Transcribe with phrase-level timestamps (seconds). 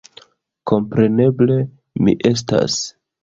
[0.71, 1.57] Kompreneble,
[2.07, 2.79] mi estas....